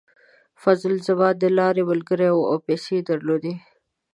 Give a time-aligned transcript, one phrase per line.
[0.61, 3.53] فضل زما د لارې ملګری و او پیسې یې درلودې.